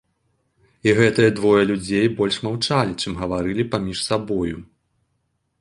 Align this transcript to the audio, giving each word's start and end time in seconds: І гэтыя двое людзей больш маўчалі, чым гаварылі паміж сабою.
І 0.89 0.95
гэтыя 0.99 1.29
двое 1.41 1.63
людзей 1.71 2.09
больш 2.21 2.35
маўчалі, 2.47 2.97
чым 3.05 3.21
гаварылі 3.23 3.69
паміж 3.77 3.97
сабою. 4.09 4.57